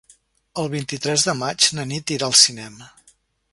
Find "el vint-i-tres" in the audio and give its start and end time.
0.63-1.27